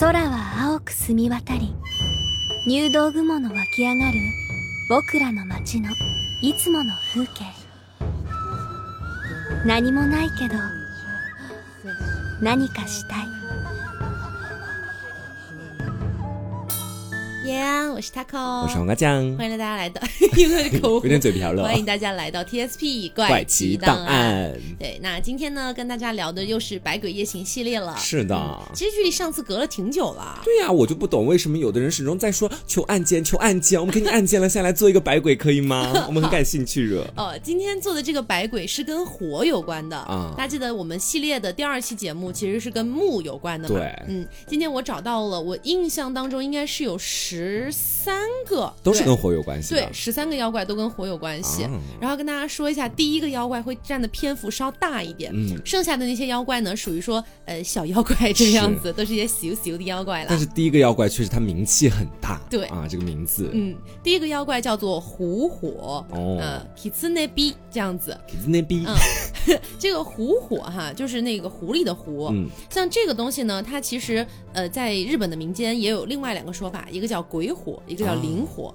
[0.00, 1.74] 空は青く澄み渡り
[2.66, 4.16] 入道雲の湧き上がる
[4.88, 5.90] 僕らの街の
[6.40, 7.44] いつもの風景。
[9.66, 10.54] 何もないけど
[12.40, 13.39] 何かしたい。
[17.50, 20.00] 耶、yeah,，我是 Taco，我是黄瓜酱，欢迎大家来到，
[20.38, 21.64] 因为口有点嘴瓢了。
[21.64, 24.56] 欢迎大家来到 TSP 怪奇档案。
[24.78, 27.96] 对，那今天呢，跟大家聊的又是《百鬼夜行》系列了。
[27.96, 30.40] 是的、嗯，其实距离上次隔了挺久了。
[30.44, 35.92] 对呀、啊，我就不懂为什么有的人始终在说求案件，求案件，我们给你案件了，下来做一个百鬼可以吗？
[36.06, 37.04] 我们很感兴趣热。
[37.16, 40.32] 哦，今天做的这个百鬼是跟火有关的啊。
[40.36, 43.74] 大家记得我们系列的第二期节目其实是跟木有关的嘛？
[43.74, 47.39] 对，嗯，今天我找到了，我印象当中应该是有十
[47.70, 48.14] 三。
[48.46, 48.72] 个。
[48.82, 51.62] 都是跟火有关系对，十三个妖怪都跟火有关系。
[51.62, 60.26] 啊、然后跟大家说一下，第一个妖怪会占的篇幅稍大一点，嗯，剩下的那些妖怪呢，属于说呃小妖怪这个样子，都是一些小小的妖怪了。
[60.30, 62.64] 但是第一个妖怪确实他名气很大，对。
[62.64, 78.64] 啊，这个名字，嗯，第一个妖怪叫做狐火，哦，呃 Kitsune 这样子，Kitsune 嗯， 这个狐火哈，就是那个狐狸的狐，嗯，像这个东西呢，它其实呃在日本的民间也有另外两个说法，一个叫鬼火，一个叫灵火。
[78.68, 78.74] 哦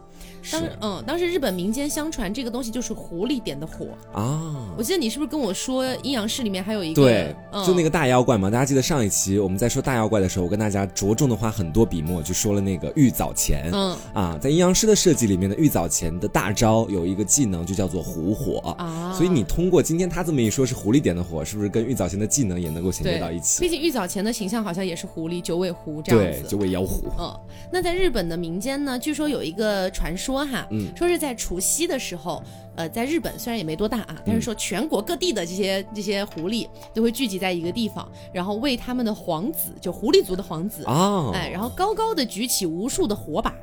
[0.52, 4.72] 当嗯，当时日本民间相传这个东西就是狐狸点的火啊。
[4.78, 8.48] 我记得你是不是跟我说阴阳师里面还有一个对，嗯、就那个大妖怪嘛？
[8.50, 13.72] 大家记得上一期我们在说大妖怪的时候，我跟大家着重的花很多笔墨，就说了那个玉藻前。
[13.74, 19.14] 嗯啊，在阴阳师的设计里面的玉藻前的大招有一个技能就叫做狐火啊。
[19.14, 23.62] 所以你通过今天他这么一说，是狐狸点的火，是不是跟玉藻前的技能也能够衔接到一起？
[23.62, 26.42] 毕竟玉藻前的形象好像也是狐狸，九尾狐这样子。
[26.44, 27.08] 对，九尾妖狐。
[27.18, 27.36] 嗯，
[27.74, 31.16] 那在日本的民间呢，据说有一个传说哈，嗯，说是。
[31.16, 32.44] 在除夕的时候，
[32.76, 43.54] 呃，在日本虽然也没多大啊，但是说全国各地的这些这些狐狸都会聚集在一个地方，然后为他们的皇子，就狐狸族的皇子啊，哎，然后高高的举起无数的火把，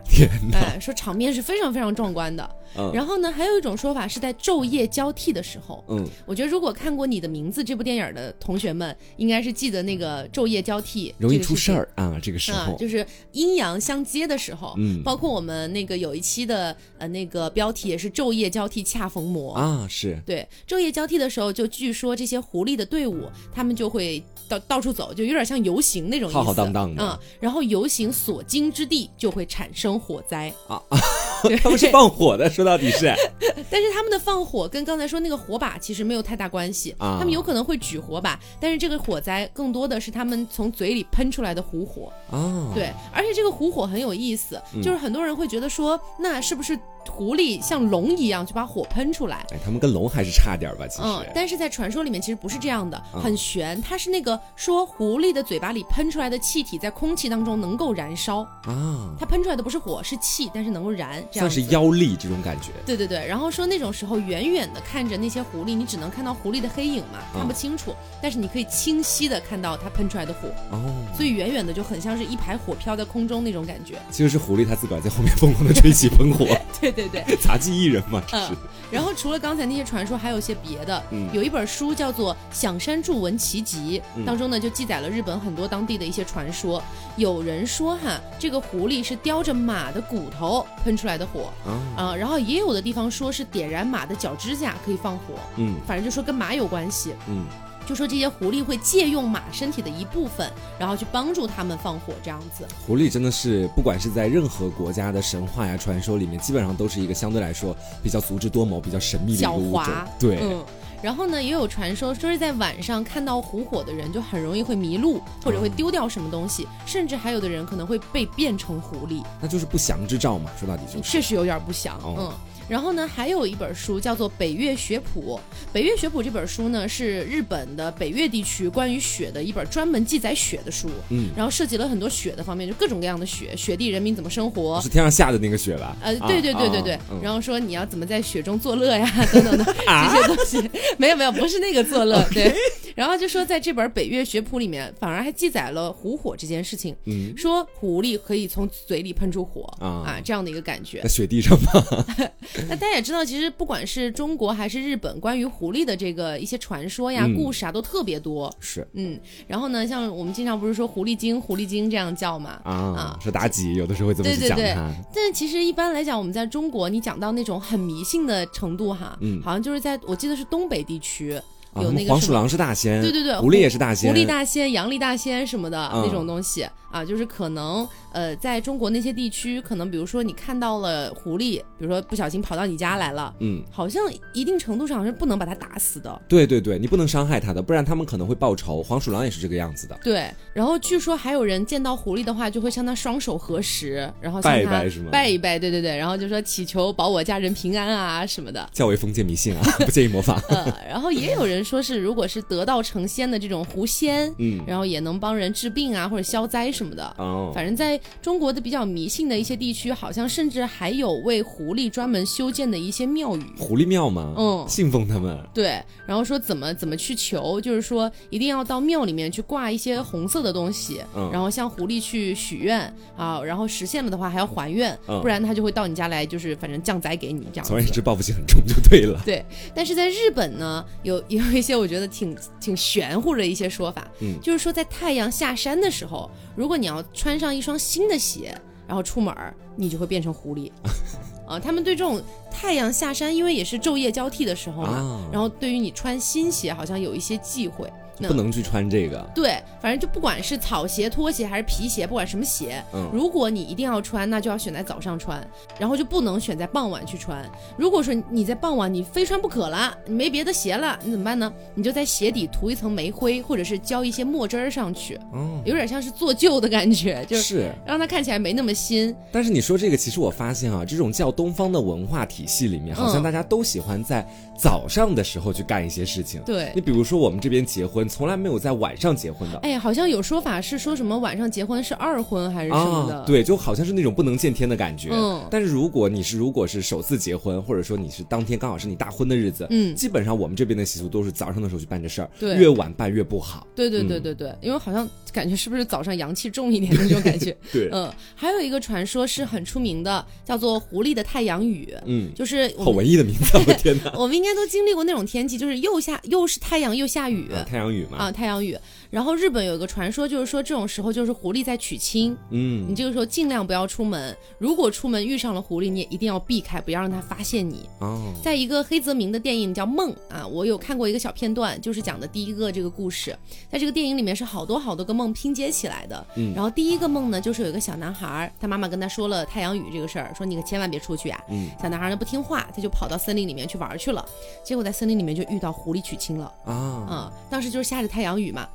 [0.53, 2.49] 哎，说场面是非常非常壮观的。
[2.75, 19.55] 嗯、然后呢，还有一种说法是在昼夜交替的时候，嗯，我觉得如果看过《你的名字》这部电影的同学们，应该是记得那个昼夜交替容易出事儿啊，这个时候、啊、就是阴阳相接的时候，嗯，包括我们那个有一期的呃那个标题也是昼夜交替恰逢魔。
[19.55, 20.21] 啊，是。
[20.27, 30.53] 对昼夜交替的时候，就据说这些狐狸的队伍，他们就会到到处走，就有点像游行那种意思，浩浩荡荡的，嗯，然后游行所经之地就会产生火灾。
[30.69, 30.81] 啊，
[31.63, 33.13] 他们是放火的，说到底是，
[33.71, 42.13] 但是他们的放火跟刚才说那个火把其实没有太大关系，啊、他们有可能会举火把，但是这个火灾更多的是他们从嘴里喷出来的狐火。
[42.31, 46.79] 啊，对，而且这个狐火很有意思，嗯、就是很多人会觉得说，那是不是
[47.11, 49.45] 狐狸像龙一样就把火喷出来？
[49.53, 51.03] 哎，他们跟龙还是差点吧，其实。
[51.05, 62.71] 嗯，但是在传说里面其实不是这样的，嗯、很玄，它是那个说狐狸的嘴巴里喷出来的气体在空气当中能够燃烧啊，它喷出来的不是火是气，但是能够燃，这样算是妖力这种感觉。
[62.87, 70.81] 对对对，然后说那种时候远远的看着那些狐狸，你只能看到狐狸的黑影嘛，看不清楚，嗯、但是你可以清晰的看到它喷出来的火哦，
[71.17, 74.01] 所以远远的就很像是一排火飘在空中那种感觉。
[74.11, 76.47] 其实是狐狸它自个儿在后面疯狂的吹起喷火。
[76.81, 78.57] 对对对， 杂技艺人嘛，这是、嗯。
[78.91, 81.03] 然后除了刚才那些传说，还有一些别的。
[81.11, 86.83] 嗯、有一本书叫做《响山著文奇集》，嗯、当中呢就记载了日本很多当地的一些传说。
[87.17, 95.35] 有人说哈，这个狐狸是叼着马的骨头喷出来的火啊、哦呃，然后也有的地方说是点燃马的脚指甲可以放火。
[95.57, 97.15] 嗯，反正就说跟马有关系。
[97.29, 97.45] 嗯。
[97.87, 102.67] 就说这些狐狸会借用马身体的一部分，然后去帮助他们放火，这样子。
[102.87, 109.87] 狐狸真的是，不管是在任何国家的神话呀、传说里面，基本上都是一个相对来说比较足智多谋、比较神秘的一个物种。
[110.19, 110.63] 对，嗯。
[111.03, 119.23] 然后呢，也有传说说是在晚上看到狐火的人，就很容易会迷路，或者会丢掉什么东西，嗯、甚至还有的人可能会被变成狐狸。
[119.41, 121.03] 那就是不祥之兆嘛，说到底就是。
[121.03, 122.33] 确实有点不祥，哦、嗯。
[122.69, 125.39] 然后呢，还有一本书叫做《北岳学谱》。
[125.73, 130.89] 《北岳学谱》这本书呢，是日本的北岳地区关于雪的一本专门记载雪的书。
[131.11, 135.97] 嗯，然后涉及了很多雪的方面，就各种各样的雪，雪地人民怎么生活，是天上下的那个雪吧？
[136.01, 136.95] 呃，对对对对对。
[136.95, 142.55] 啊嗯、然后说你要怎么在雪中作乐呀， 等等的这些东西， 没有没有，不是那个作乐，对。
[142.95, 146.95] 然后就说在这本《北岳学谱》里面，反而还记载了狐火这件事情。
[147.05, 151.01] 嗯，说狐狸可以从嘴里喷出火啊啊，这样的一个感觉。
[151.03, 152.07] 在雪地上吗？
[152.69, 158.55] 那大家也知道，其实不管是中国还是日本，关于狐狸的这个一些传说呀、嗯、故事啊，都特别多。
[158.61, 162.61] 是，嗯，然后呢，像我们经常不是说狐狸精、狐狸精这样叫嘛？
[162.65, 164.95] 啊，啊说妲己有的时候会这么去讲对对对。
[165.15, 171.41] 但其实一般来讲，我们在中国，你讲到那种很迷信的程度哈，嗯好像就是在我记得是东北地区。
[171.77, 186.23] 有那个黄鼠狼是大仙，对对对狐狸也是大仙，狐狸大仙、阳历大仙什么的、嗯那种东西啊，就是可能呃，在中国那些地区，可能比如说你看到了狐狸，比如说不小心跑到你家来了，嗯，好像一定程度上是不能把它打死的。
[186.29, 188.83] 对对对，你不能伤害它的，不然他们可能会报仇。
[188.83, 198.69] 黄鼠狼也是这个样子的，对，然后据说还有人见到狐狸的话，就会向它双手合十，然后拜一拜是吗拜一拜，对对对，然后就说祈求保我家人平安啊什么的。
[198.73, 200.39] 较为封建迷信啊， 不建议模仿。
[200.49, 207.05] 呃，然后也有人说是，如果是得道成仙的这种狐仙，嗯，然后也能帮人治病啊或者消灾什么的。
[207.19, 213.43] 哦，反正在中国的比较迷信的一些地区，好像甚至还有为狐狸专门修建的一些庙宇。
[213.59, 214.35] 狐狸庙吗？
[214.37, 215.39] 嗯信奉他们。
[215.53, 222.81] 对，然后说怎么怎么去求，就是说一定要到庙里面去挂一些红色的东西，嗯然后向狐狸去许愿
[223.17, 227.69] 啊，然后实现了的话还要还愿，嗯不然他就会到你家来，就是反正降灾给你这样子。
[227.69, 229.21] 总而言之，报复心很重就对了。
[229.25, 229.45] 对，
[229.75, 240.73] 但是在日本呢，有 有一些我觉得挺挺玄乎的一些说法，嗯就是说在太阳下山的时候，如果你要穿上一双新的鞋，然后出门儿，你就会变成狐狸。
[241.47, 247.93] 啊，他们对这种太阳下山，因为也是昼夜交替的时候嘛，啊然后对于你穿新鞋好像有一些忌讳。
[248.19, 249.19] 那不能去穿这个。
[249.35, 255.47] 对，反正就不管是草鞋、拖鞋还是皮鞋，不管什么鞋，嗯如果你一定要穿，那就要选在早上穿，
[255.79, 257.45] 然后就不能选在傍晚去穿。
[257.77, 261.53] 如果说你在傍晚你非穿不可了，你没别的鞋了，你怎么办呢？
[261.75, 267.73] 你就在鞋底涂一层煤灰，或者是浇一些墨汁儿上去，哦，有点像是做旧的感觉，就是是。
[267.87, 269.15] 让它看起来没那么新。
[269.31, 274.27] 但是你说这个，其实我发现啊，这种叫东方的文化体系里面，好像嗯大家都喜欢在
[274.63, 276.41] 早上的时候去干一些事情。
[276.47, 279.59] 对你比如说我们这边结婚，从来没有在晚上结婚的。
[279.59, 283.19] 哎，好像有说法是说什么晚上结婚是二婚还是什么的？
[283.19, 285.09] 啊，对，就好像是那种不能见天的感觉。
[285.13, 293.67] 嗯但是如果你是如果是首次结婚，或者说你是当天刚好是你大婚的日子，嗯基本上我们这边的习俗都是早上的时候去办这事儿，对越晚办越不好。
[293.75, 297.57] 对对对嗯对对，因为好像感觉是不是早上阳气重一点的那种感觉？
[297.73, 304.13] 对，嗯，还有一个传说是很出名的，叫做狐狸的太阳雨，嗯，就是好文艺的名字，我天哪！
[304.17, 308.77] 我们应该都经历过那种天气，就是又下又是太阳又下雨啊太阳雨嘛，啊，太阳雨。
[309.13, 314.35] 然后日本有一个传说，就是说这种时候就是狐狸在娶亲，嗯你嗯，这个时候尽量不要出门。
[314.57, 317.87] 如果出门遇上了狐狸，你也一定要避开，不要让它发现你。
[317.99, 323.37] 哦，在一个黑泽明的电影叫《梦》啊，我有看过一个小片段，就是讲的第一个这个故事。
[323.71, 326.27] 在这个电影里面是好多好多个梦拼接起来的。
[326.37, 331.39] 嗯然后第一个梦呢，就是有一个小男孩儿，他妈妈跟他说了太阳雨这个事儿，说你可千万别出去啊。
[331.51, 334.27] 嗯小男孩呢不听话，他就跑到森林里面去玩去了。
[334.65, 336.47] 结果在森林里面就遇到狐狸娶亲了。
[336.65, 338.67] 啊，嗯、当时就是下着太阳雨嘛。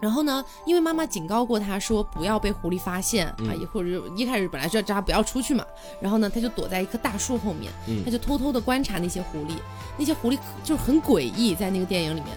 [0.00, 3.36] 然后呢，因为妈妈警告过他说不要被狐狸发现、啊，
[3.72, 5.64] 或者一开始本来就叫他不要出去嘛。
[6.00, 9.52] 然后呢，他就躲在一棵大树后面，嗯他就偷偷的观察那些狐狸。
[9.96, 12.28] 那些狐狸就是很诡异，在那个电影里面，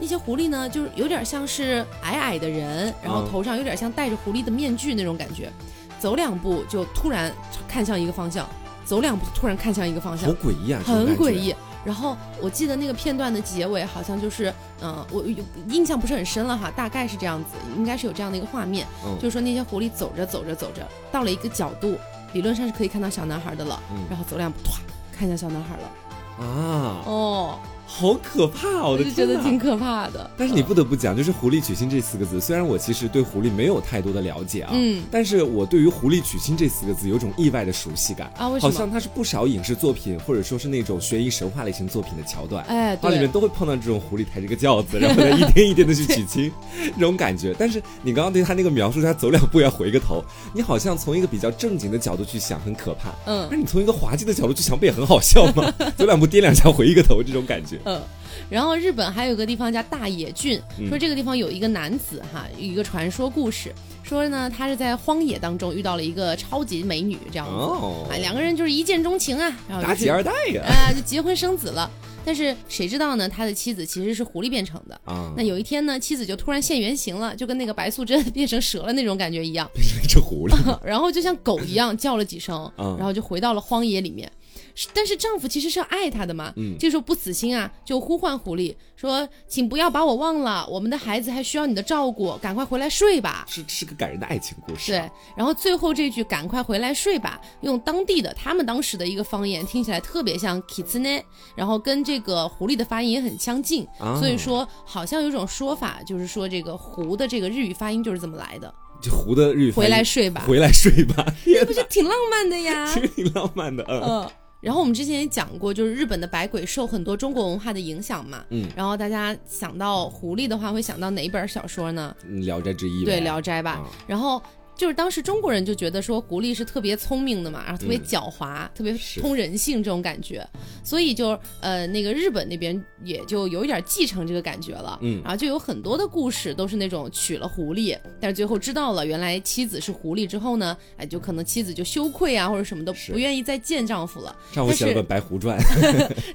[0.00, 5.52] 那些狐狸呢，就是有点像是矮矮的人，然后嗯头上有点像戴着狐狸的面具那种感觉，
[5.98, 7.30] 走两步就突然
[7.68, 8.48] 看向一个方向，
[8.86, 11.54] 走两步突然看向一个方向好，诡异啊，很诡异。
[11.84, 19.16] 然后我记得那个片段的结尾好像就是，嗯、我有印象不是很深了哈，大概是这样子，应该是有这样的一个画面，嗯。
[19.16, 21.96] 就是说那些狐狸走着走着走着，到了一个角度，
[22.32, 24.04] 理论上是可以看到小男孩的了，嗯。
[24.08, 24.80] 然后走两步，唰，
[25.16, 27.58] 看见小男孩了，啊，哦，
[27.92, 28.86] 好可怕啊！
[28.86, 30.30] 我的我就觉得挺可怕的。
[30.38, 42.64] 但是你不得不讲，就是“狐狸娶亲”这四个字，虽然我其实对狐狸没有太多的了解啊，嗯但是我对于“狐狸娶亲”这四个字有种意外的熟悉感啊为什么好像它是不少影视作品或者说是那种悬疑神话类型作品的桥段。
[42.66, 46.50] 哎，它里面，都会碰到这种狐狸抬着个轿子，然后呢一天一天的去娶亲，
[46.96, 47.54] 这种感觉。
[47.58, 53.10] 但是你刚刚对他那个描述，他走两步要回个头，你好像从一个比较正经的角度去想，很可怕。
[53.26, 55.70] 嗯那你从一个滑稽的角度去想，不也很好笑吗？
[55.98, 57.79] 走两步跌两下回一个头，这种感觉。
[57.84, 58.00] 嗯。
[58.48, 70.62] 然后日本还有个地方叫大野郡，嗯说这个地方有一个男子哈，有一个传说故事，说呢他是在荒野当中遇到了一个超级美女这样子，哦啊，两个人就是一见钟情啊，然后就是妲己二代呀！
[70.64, 71.90] 啊就结婚生子了。
[72.22, 73.26] 但是谁知道呢？
[73.26, 75.00] 他的妻子其实是狐狸变成的。
[75.06, 80.54] 啊，那有一天呢，妻子就突然现原形了，就跟那个白素贞变成蛇了那种感觉一样，变成一只狐狸。
[80.84, 84.30] 然后就像狗一样叫了几声，嗯然后就回到了荒野里面。
[84.74, 94.92] 是但是丈夫其实是爱她的嘛，嗯这时候不死心啊，就呼唤狐狸说：“请不要把我忘了，我们的孩子还需要你的照顾，赶快回来睡吧。”是是个感人的爱情故事。
[94.92, 101.22] 对，然后最后这句“赶快回来睡吧”，用当地的他们当时的一个方言，听起来特别像 kitsune，
[101.56, 112.86] 然后跟这个狐狸的发音也很相近，啊所以说好像有一种说法，就是说这个狐的这个日语发音就是这么来的，就狐的日语回来睡吧，回来睡吧， 这不是挺浪漫的呀？
[112.92, 113.82] 其实挺浪漫的。
[113.88, 114.30] 嗯，嗯。
[114.60, 118.44] 然后我们之前也讲过，就是日本的百鬼受很多中国文化的影响嘛。
[118.50, 122.14] 嗯，然后大家想到狐狸的话，会想到哪一本小说呢？
[122.26, 123.04] 嗯聊斋志异。
[123.04, 123.72] 对，《聊斋》吧。
[123.72, 124.42] 啊然后
[124.80, 130.42] 就是当时中国人就觉得说狐狸是特别聪明的嘛，然后特别嗯狡猾，特别通人性这种感觉，
[130.82, 134.98] 所以就呃那个日本那边也就有一点继承这个感觉了。
[135.02, 144.34] 嗯然后就有很多的故事都是那种娶了狐狸，但是最后知道了原来妻子是狐狸之后呢，哎，就可能妻子就羞愧啊或者什么的，不愿意再见丈夫了。
[144.50, 145.58] 丈夫写本《白狐传》，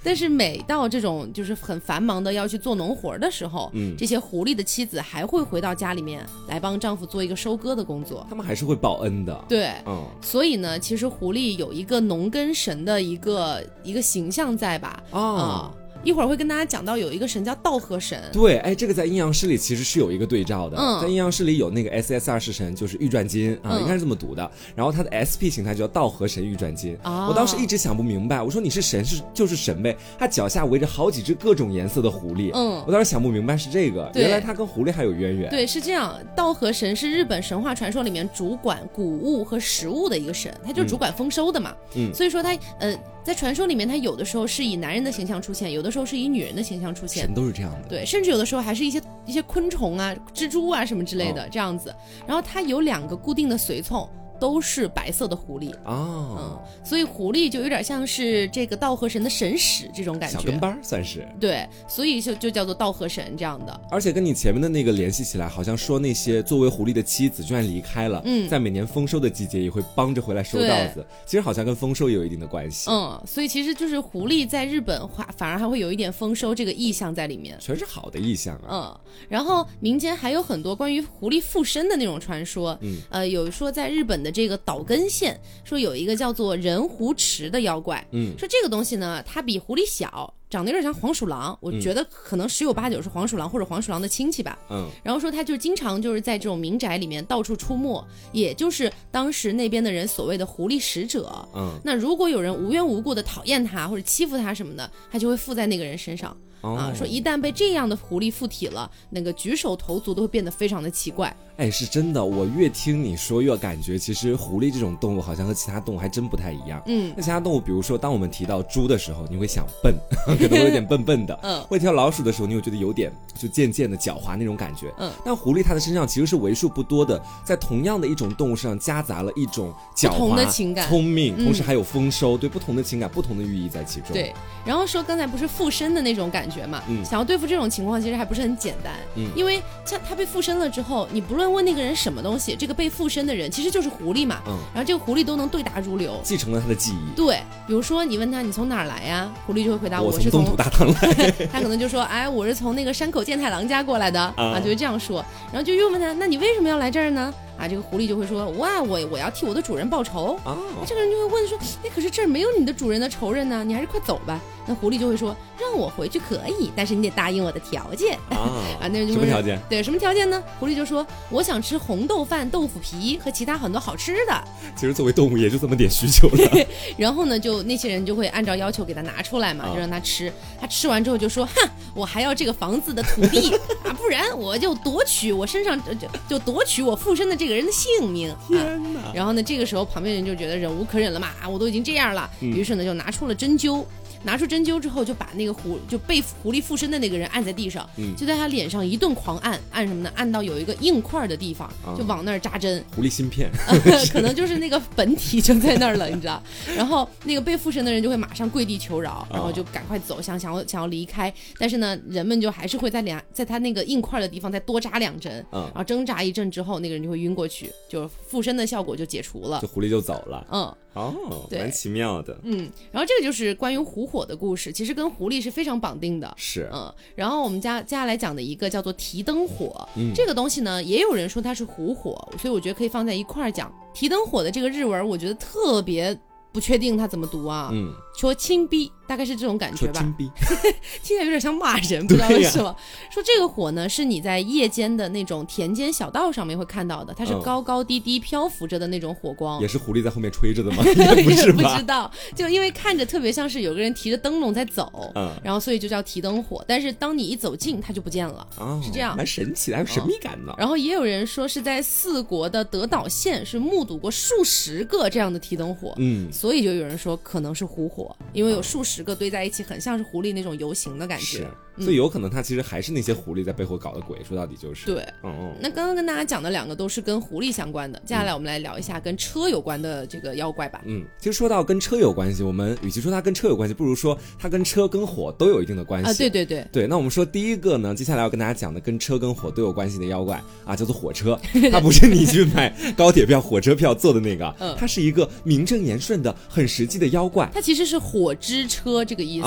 [0.03, 8.23] 但是每到这种就是很繁忙的要去做农活的时候，嗯这些狐狸的妻子还会回到家里面来帮丈夫做一个收割的工作。
[8.35, 9.45] 他们还是会报恩的。
[9.47, 15.01] 对，嗯所以呢，其实狐狸有一个农耕神的一个一个形象在吧？
[15.11, 15.71] 啊、哦。
[16.05, 18.21] 一会儿会跟大家讲到有一个神叫稻荷神。
[18.31, 24.49] 对，哎，这个在阴阳师里其实是有一个对照的，嗯在阴阳师里有那个 S S 二式神，就是玉转金啊，嗯应该是这么读的。
[24.75, 26.95] 然后它的 S P 形态叫道和神玉转金。
[27.03, 32.51] 哦我当时一直想不明白，我说你是神是就是神呗，他脚下围着好几只各种颜色的狐狸。
[32.53, 35.49] 嗯我当时想不明白是这个，原来他跟狐狸还有渊源。
[35.49, 36.15] 对，是这样。
[36.35, 41.73] 稻荷神是日本神话传说里面主管谷物和食物的一个神，他就主管丰收的嘛。
[41.95, 47.33] 嗯所以说他呃，在传说里面，他有的时候是以男人的形象出现，有的时候是以女人的形象出现神。
[47.33, 47.87] 都是这样的。
[47.87, 51.95] 对，甚至有的时候还是一些一些昆虫啊、蜘蛛啊什么之类哦的、这样子。
[52.27, 54.09] 然后它有两个固定的随从，
[54.39, 55.73] 都是白色的狐狸。
[55.85, 60.37] 哦嗯，，所以狐狸就有点像是这个稻荷神的神使这种感觉。
[60.37, 61.27] 小跟班算是。
[61.39, 63.81] 对，所以就就叫做稻荷神这样的。
[63.89, 71.05] 而且跟你前面的那个联系起来，好像说那些作为狐狸的妻子，居然离开了，嗯在每年丰收的季节也会帮着回来收稻子。
[71.25, 72.89] 其实好像跟丰收也有一定的关系。
[72.89, 77.57] 嗯，所以其实就是狐狸在日本话反而还会有一点丰收这个意象在里面。
[77.59, 78.69] 全是好的意象啊。
[78.69, 78.99] 嗯，
[79.29, 82.77] 然后民间还有很多关于狐狸附身的那种传说。
[82.81, 88.05] 嗯，呃，有说在日本的这个岛根县，说有一个叫做人狐池的妖怪。
[88.11, 94.59] 嗯说这个东西呢，它比狐狸小，长得有点像黄鼠狼，我觉得可能十有八九是黄鼠狼或者黄鼠狼的亲戚吧。
[94.69, 101.47] 嗯然后说他就经常就是在这种民宅里面到处出没，也就是当时那边的人所谓的狐狸使者。
[101.55, 106.93] 嗯那如果有人无缘无故的讨厌他或者欺负他什么的，他就会附在那个人身上、哦啊。
[106.93, 111.35] 说一旦被这样的狐狸附体了，那个举手投足都会变得非常的奇怪。
[111.57, 116.81] 哎，是真的，我越听你说越感觉，其实狐狸这种动物好像和其他动物还真不太一样。
[116.87, 119.95] 嗯那其他动物，比如说，当我们提到猪的时候，你会想笨，
[120.37, 124.93] 可能会有点笨笨的；嗯会提到老鼠的时候，你会觉得有点就渐渐的狡猾那种感觉。
[124.97, 134.11] 嗯，但狐狸它的身上其实是为数不多的，在同样的一种动物身上夹杂了一种狡猾、的情感聪明，嗯同时还有丰收，对不同的情感、不同的寓意在其中。
[134.11, 134.33] 对，
[134.65, 146.19] 然后说刚才不是附身的那种感觉嘛，嗯想要对付这种情况其实还不是很简单，嗯因为像他被附身了之后，你不论问那个人什么东西，这个被附身的人其实就是狐狸嘛，嗯，然后这个狐狸都能对答如流。
[146.23, 147.15] 继承了他的记忆。
[147.15, 151.31] 对，比如说你问他你从哪儿来呀，狐狸就会回答我是我从东土大唐来。
[151.51, 155.23] 他可能就说，哎，我是从那个山口健太郎家过来的啊，就会这样说。
[155.51, 157.33] 然后就又问他，那你为什么要来这儿呢？
[157.57, 160.37] 啊，这个狐狸就会说，哇，我我要替我的主人报仇。
[160.43, 164.39] 哦，这个人就会问说，哎，可是这儿没有你的主人的仇人呢，你还是快走吧。
[164.67, 168.17] 那狐狸就会说，让我回去可以，但是你得答应我的条件。
[168.29, 168.49] 啊
[168.81, 169.59] 啊，那什么条件？
[169.69, 170.43] 对，什么条件呢？
[170.59, 174.43] 狐狸就说，我想吃红豆饭、豆腐皮和其他很多好吃的。
[174.75, 176.65] 其实作为动物也就这么点需求了。
[176.97, 180.33] 然后呢，就那些人就会按照要求给他拿出来嘛，啊就让他吃。
[180.59, 183.53] 他吃完之后就说：“哼，我还要这个房子的土地
[183.85, 188.37] 啊，不然我就夺取我身上就就夺取我附身的这个人的性命。”啊。
[188.47, 189.11] 天哪！
[189.13, 193.83] 然后呢，这个时候旁边人就觉得忍无可忍了嘛，啊，我都已经这样了，嗯于是呢就拿出了针灸。
[194.25, 200.11] 拿出针灸之后，就把那个狐就被狐狸附身的那个人按在地上，嗯就在他脸上一顿狂按，按什么呢？
[200.15, 202.83] 按到有一个硬块的地方，啊就往那儿扎针。
[202.95, 203.49] 狐狸芯片。
[204.11, 206.41] 可能就是那个本体就在那儿了，你知道？
[206.75, 211.31] 然后那个被附身的人就会马上跪地求饶，然后就赶快走，想想要想要离开。
[211.57, 219.67] 但是呢，人们就还是会在两在他那个硬块的地方再多扎两针，嗯然后挣扎一阵之后，那个人就会晕过去，就附身的效果就解除了就。
[219.67, 220.45] 狐狸就走了。
[220.51, 222.35] 嗯哦，蛮奇妙的。
[222.43, 226.33] 嗯，然后这个就是关于狐火的故事，其实跟狐狸是非常绑定的。
[226.37, 232.11] 是，嗯，然后我们家接下来讲的一个叫做提灯火，嗯这个东西呢，也有人说它是狐火，
[232.41, 233.71] 所以我觉得可以放在一块儿讲。
[233.93, 236.17] 提灯火的这个日文，我觉得特别
[236.51, 240.31] 不确定它怎么读啊，嗯，说亲逼大概是这种感觉吧，说金币。
[241.03, 242.75] 听起来有点像骂人，不知道为什么。
[243.11, 249.67] 说这个火呢，是你在夜间的那种田间小道上面会看到的，它是嗯高高低低漂浮着的那种火光也。
[249.67, 250.83] 是狐狸在后面吹着的吗？
[250.87, 251.83] 应该不是不知？
[251.83, 256.63] 道，就因为看着特别像是有个人提着灯笼在走，嗯然后所以就叫提灯火。
[256.67, 258.47] 但是当你一走近，它就不见了。
[258.57, 260.53] 哦，是这样蛮神奇的，还有神秘感呢。
[260.57, 268.04] 然后也有人说是在四国的德岛县是目睹过数十个这样的提灯火，嗯，所以就有人说可能是狐火。
[268.05, 274.85] 火，因为有数十个堆在一起，很像是狐狸那种游行的感是觉。，所以有可能他其实还是那些狐狸在背后搞的鬼，说到底就是。
[274.85, 280.81] 对，嗯嗯，那刚刚跟大家讲的两个都是跟狐狸相关的，接下来我们来聊一下跟车有关的这个妖怪吧。
[280.85, 286.09] 嗯，其实说到跟车有关系，我们与其说它跟车有关系，不如说它跟车跟火都有一定的关系。
[286.09, 291.37] 啊，对对对，对，那我们说第一个呢，接下来要跟大家讲的跟车跟火都有关系的妖怪啊，叫做火车。
[291.71, 297.49] 它不是你去买高铁票、火车票坐的那个，嗯它是一个名正言顺的、很实际的妖怪。
[297.53, 299.41] 它其实是火之车这个意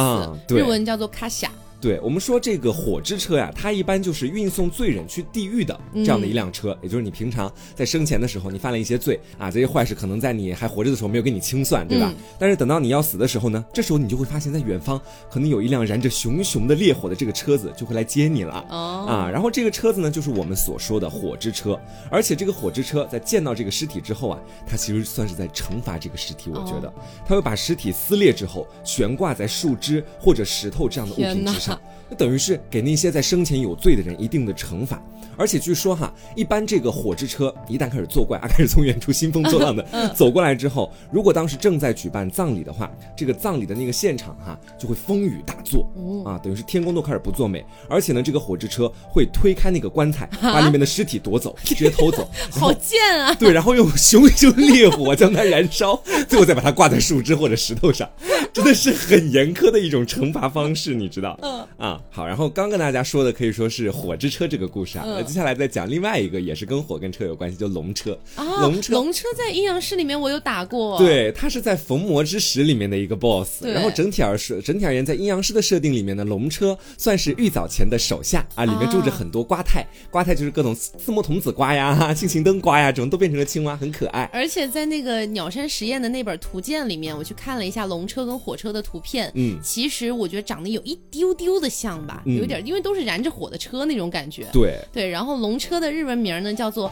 [0.48, 1.50] 思，日文叫做卡夏。
[1.80, 12.12] 对我们说这个火之车呀，它一般就是运送罪人去地狱的这样的一辆车，也就是你平常在生前的时候，你犯了一些罪啊，这些坏事可能在你还活着的时候没有给你清算，对吧？
[12.12, 18.64] 嗯但是等到你要死的时候呢，这时候你就会发现，在远方可能有一辆燃着熊熊的烈火的这个车子就会来接你了。
[18.70, 21.78] 哦，啊，然后这个车子呢，就是我们所说的火之车，
[22.10, 26.50] 而且这个火之车在见到这个尸体之后啊，它其实算是在惩罚这个尸体。
[26.50, 26.92] 我觉得，
[27.26, 31.67] 它会把尸体撕裂之后悬挂在树枝或者石头这样的物品之上，
[32.08, 35.02] 那等于是给那些在生前有罪的人一定的惩罚。
[35.38, 45.88] 而且据说哈，一般这个火之车一旦开始作怪啊， 开始从远处兴风作浪的走过来之后，如果当时正在举办葬礼的话，这个葬礼的那个现场哈就会风雨大作
[46.26, 47.64] 啊，等于是天公都开始不作美。
[47.88, 52.28] 而且呢，这个火之车会推开那个棺材， 把里面的尸体夺走， 直接偷走。
[52.50, 53.32] 好贱啊！
[53.34, 58.08] 对，然后用熊熊烈火将它燃烧，最后再把它挂在树枝或者石头上，
[58.52, 61.38] 真的是很严苛的一种惩罚方式，你知道？
[61.42, 68.18] 嗯啊，好，然后刚跟大家说的可以说是火之车这个故事啊，接下来再讲另外一个也是跟火跟车有关系，就龙车。
[68.34, 84.28] 啊，龙车龙车在阴阳师里面我有打过，，对，它是在逢魔之石里面的一个 BOSS，对然后整体而说，整体而言，在阴阳师的设定里面呢，龙车算是玉藻前的手下啊，里面住着很多瓜太，瓜太就是各种四目童子瓜呀、 庆行灯瓜呀，这种都变成了青蛙，很可爱。
[84.32, 94.46] 而且在那个鸟山实验的那本图鉴里面，我去看了一下龙车跟火车的图片，嗯其实我觉得长得有一丢丢的像吧，嗯有点，因为都是燃着火的车那种感觉。
[94.52, 96.90] 对，对，然后龙车的日文名呢叫做